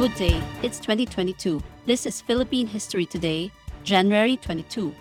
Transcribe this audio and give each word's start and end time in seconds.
Good 0.00 0.14
day, 0.14 0.40
it's 0.62 0.80
2022. 0.80 1.62
This 1.84 2.06
is 2.06 2.22
Philippine 2.22 2.66
History 2.66 3.04
Today, 3.04 3.52
January 3.84 4.38
22. 4.38 4.94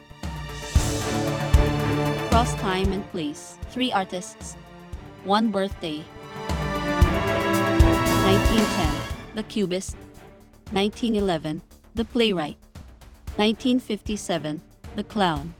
Cross 2.28 2.56
time 2.56 2.92
and 2.92 3.10
place, 3.10 3.58
three 3.72 3.94
artists, 3.94 4.58
one 5.24 5.52
birthday. 5.52 6.04
1910, 8.28 9.36
the 9.36 9.44
Cubist. 9.44 9.96
1911, 10.72 11.62
the 11.96 12.04
playwright. 12.04 12.58
1957, 13.38 14.60
the 14.98 15.04
clown. 15.06 15.54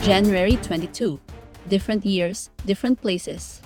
January 0.00 0.54
22, 0.62 1.18
different 1.68 2.06
years, 2.06 2.50
different 2.64 3.02
places. 3.02 3.62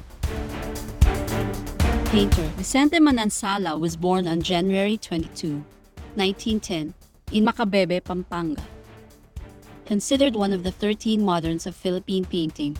Painter 2.10 2.42
Vicente 2.56 2.98
Manansala 2.98 3.78
was 3.78 3.94
born 3.94 4.26
on 4.26 4.42
January 4.42 4.96
22, 4.96 5.64
1910, 6.16 6.92
in 7.30 7.44
Macabebe, 7.44 8.02
Pampanga. 8.02 8.60
Considered 9.86 10.34
one 10.34 10.52
of 10.52 10.64
the 10.64 10.72
13 10.72 11.24
moderns 11.24 11.68
of 11.68 11.76
Philippine 11.76 12.24
painting, 12.24 12.76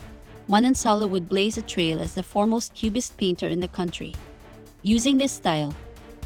Manansala 0.49 1.09
would 1.09 1.29
blaze 1.29 1.57
a 1.57 1.61
trail 1.61 2.01
as 2.01 2.13
the 2.13 2.23
foremost 2.23 2.73
cubist 2.73 3.15
painter 3.15 3.47
in 3.47 3.61
the 3.61 3.69
country. 3.69 4.13
Using 4.81 5.17
this 5.17 5.31
style, 5.31 5.73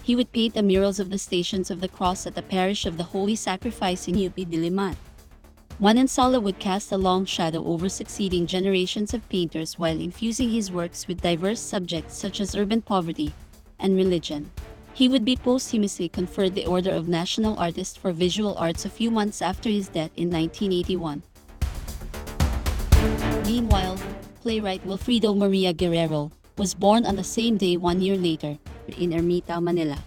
he 0.02 0.16
would 0.16 0.32
paint 0.32 0.56
the 0.56 0.64
murals 0.64 1.00
of 1.00 1.12
the 1.12 1.20
Stations 1.20 1.70
of 1.70 1.82
the 1.82 1.88
Cross 1.88 2.26
at 2.26 2.34
the 2.34 2.42
parish 2.42 2.88
of 2.88 2.98
the 2.98 3.04
Holy 3.04 3.36
Sacrifice 3.36 4.08
in 4.08 4.16
UP 4.16 4.36
Diliman. 4.36 4.96
Manansala 5.82 6.42
would 6.42 6.58
cast 6.58 6.94
a 6.94 6.98
long 6.98 7.26
shadow 7.26 7.66
over 7.66 7.90
succeeding 7.90 8.48
generations 8.48 9.14
of 9.14 9.28
painters 9.28 9.78
while 9.78 10.00
infusing 10.00 10.50
his 10.50 10.72
works 10.72 11.06
with 11.06 11.22
diverse 11.22 11.60
subjects 11.60 12.18
such 12.18 12.40
as 12.40 12.56
urban 12.56 12.82
poverty 12.82 13.34
and 13.78 13.98
religion. 13.98 14.50
He 14.94 15.10
would 15.10 15.26
be 15.26 15.36
posthumously 15.36 16.08
conferred 16.08 16.56
the 16.56 16.66
Order 16.66 16.92
of 16.92 17.10
National 17.10 17.60
Artist 17.60 18.00
for 18.00 18.14
Visual 18.14 18.56
Arts 18.58 18.86
a 18.86 18.90
few 18.90 19.12
months 19.12 19.42
after 19.42 19.68
his 19.70 19.90
death 19.90 20.12
in 20.16 20.32
1981. 20.32 21.22
Meanwhile, 23.46 24.00
playwright 24.42 24.88
Wilfrido 24.88 25.36
Maria 25.36 25.74
Guerrero 25.74 26.32
was 26.58 26.74
born 26.74 27.06
on 27.06 27.18
the 27.18 27.24
same 27.26 27.58
day 27.58 27.76
one 27.76 28.00
year 28.02 28.16
later 28.16 28.58
in 28.98 29.12
Ermita, 29.12 29.62
Manila. 29.62 29.98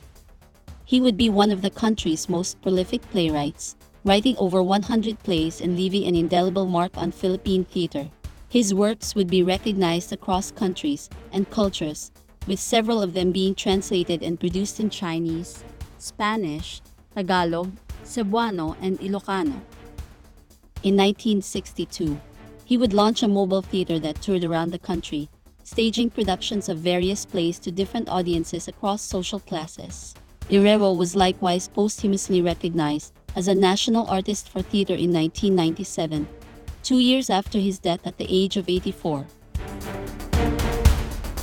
He 0.87 1.03
would 1.03 1.19
be 1.19 1.29
one 1.29 1.51
of 1.51 1.61
the 1.61 1.69
country's 1.69 2.31
most 2.31 2.59
prolific 2.63 3.03
playwrights, 3.11 3.77
writing 4.09 4.35
over 4.39 4.63
100 4.63 5.23
plays 5.23 5.61
and 5.61 5.77
leaving 5.77 6.07
an 6.07 6.15
indelible 6.15 6.65
mark 6.65 6.97
on 6.97 7.13
Philippine 7.13 7.67
theater. 7.67 8.09
His 8.49 8.73
works 8.73 9.15
would 9.15 9.29
be 9.29 9.43
recognized 9.43 10.15
across 10.15 10.51
countries 10.51 11.11
and 11.31 11.51
cultures, 11.51 12.11
with 12.47 12.59
several 12.59 13.03
of 13.03 13.13
them 13.13 13.33
being 13.33 13.55
translated 13.55 14.23
and 14.23 14.41
produced 14.41 14.81
in 14.81 14.89
Chinese, 14.89 15.63
Spanish, 15.99 16.81
Tagalog, 17.15 17.71
Cebuano, 18.03 18.77
and 18.81 18.99
Ilocano. 19.01 19.61
In 20.83 20.97
1962, 20.97 22.19
he 22.65 22.79
would 22.79 22.95
launch 22.95 23.23
a 23.23 23.29
mobile 23.29 23.61
theater 23.61 23.99
that 23.99 24.23
toured 24.23 24.43
around 24.43 24.71
the 24.71 24.79
country, 24.79 25.29
staging 25.65 26.09
productions 26.09 26.71
of 26.71 26.79
various 26.79 27.27
plays 27.27 27.59
to 27.59 27.71
different 27.71 28.09
audiences 28.09 28.69
across 28.69 29.03
social 29.03 29.41
classes. 29.41 30.15
Guerrero 30.49 30.95
was 30.95 31.15
likewise 31.15 31.69
posthumously 31.69 32.41
recognized 32.41 33.13
as 33.37 33.49
a 33.49 33.55
national 33.55 34.07
artist 34.07 34.49
for 34.49 34.63
theater 34.63 34.95
in 34.95 35.13
1997, 35.13 36.27
two 36.83 36.99
years 36.99 37.31
after 37.31 37.59
his 37.59 37.79
death 37.79 38.07
at 38.07 38.19
the 38.19 38.27
age 38.29 38.57
of 38.57 38.69
84. 38.69 39.27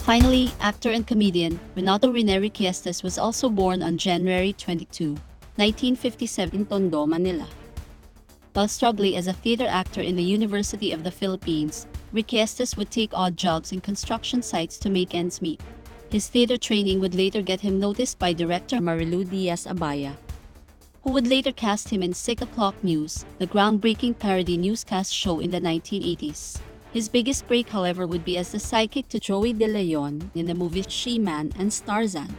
Finally, 0.06 0.52
actor 0.59 0.91
and 0.91 1.08
comedian 1.08 1.59
Renato 1.75 2.11
Rene 2.11 2.38
Requiestas 2.39 3.02
was 3.02 3.17
also 3.17 3.50
born 3.50 3.81
on 3.81 3.97
January 3.97 4.53
22, 4.53 5.17
1957 5.58 6.59
in 6.59 6.66
Tondo, 6.66 7.06
Manila. 7.08 7.47
While 8.53 8.68
struggling 8.68 9.16
as 9.16 9.28
a 9.28 9.34
theater 9.34 9.66
actor 9.68 10.01
in 10.01 10.16
the 10.16 10.24
University 10.24 10.91
of 10.91 11.03
the 11.03 11.12
Philippines, 11.12 11.88
Requiestas 12.13 12.78
would 12.78 12.91
take 12.91 13.12
odd 13.13 13.35
jobs 13.35 13.72
in 13.72 13.81
construction 13.81 14.41
sites 14.41 14.78
to 14.78 14.90
make 14.90 15.13
ends 15.13 15.41
meet. 15.41 15.59
His 16.09 16.28
theater 16.28 16.56
training 16.56 17.00
would 17.00 17.16
later 17.16 17.41
get 17.41 17.59
him 17.62 17.79
noticed 17.79 18.19
by 18.19 18.31
director 18.31 18.78
Marilou 18.78 19.29
Diaz 19.29 19.66
Abaya, 19.66 20.16
who 21.05 21.11
would 21.11 21.27
later 21.27 21.51
cast 21.51 21.89
him 21.89 22.01
in 22.01 22.16
Sic 22.16 22.41
O'Clock 22.41 22.73
News, 22.83 23.25
the 23.38 23.45
groundbreaking 23.45 24.17
parody 24.17 24.57
newscast 24.57 25.13
show 25.13 25.39
in 25.39 25.51
the 25.51 25.61
1980s. 25.61 26.59
His 26.93 27.09
biggest 27.09 27.47
break, 27.47 27.69
however, 27.69 28.07
would 28.07 28.25
be 28.25 28.39
as 28.39 28.51
the 28.51 28.59
psychic 28.59 29.07
to 29.09 29.19
Joey 29.19 29.53
De 29.53 29.67
Leon 29.67 30.31
in 30.33 30.47
the 30.47 30.55
movies 30.55 30.88
She-Man 30.89 31.53
and 31.59 31.69
Starzan, 31.69 32.31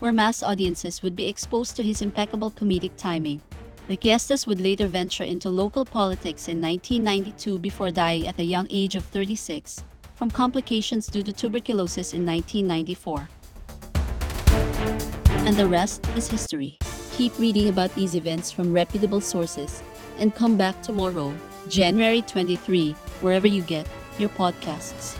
where 0.00 0.10
mass 0.10 0.42
audiences 0.42 1.04
would 1.04 1.14
be 1.14 1.28
exposed 1.28 1.76
to 1.76 1.84
his 1.84 2.02
impeccable 2.02 2.50
comedic 2.50 2.96
timing. 2.96 3.42
Requiestas 3.88 4.44
would 4.44 4.60
later 4.60 4.88
venture 4.88 5.22
into 5.22 5.48
local 5.48 5.84
politics 5.84 6.48
in 6.48 6.60
1992 6.60 7.60
before 7.60 7.92
dying 7.92 8.26
at 8.26 8.36
the 8.36 8.42
young 8.42 8.66
age 8.70 8.96
of 8.96 9.04
36 9.04 9.84
from 10.16 10.32
complications 10.32 11.06
due 11.06 11.22
to 11.22 11.32
tuberculosis 11.32 12.12
in 12.12 12.26
1994. 12.26 13.28
And 15.46 15.56
the 15.56 15.68
rest 15.68 16.04
is 16.16 16.26
history. 16.26 16.76
Keep 17.12 17.38
reading 17.38 17.68
about 17.68 17.94
these 17.94 18.14
events 18.14 18.50
from 18.50 18.72
reputable 18.72 19.20
sources 19.20 19.82
and 20.18 20.34
come 20.34 20.56
back 20.56 20.80
tomorrow, 20.82 21.34
January 21.68 22.22
23, 22.22 22.92
wherever 23.20 23.46
you 23.46 23.62
get 23.62 23.86
your 24.18 24.30
podcasts. 24.30 25.16